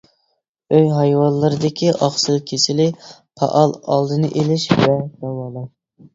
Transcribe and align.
ئۆي 0.77 0.87
ھايۋانلىرىدىكى 0.93 1.91
ئاقسىل 2.07 2.39
كېسىلى 2.53 2.89
پائال 3.11 3.77
ئالدىنى 3.83 4.33
ئېلىش 4.35 4.67
ۋە 4.83 4.91
داۋالاش. 4.99 5.71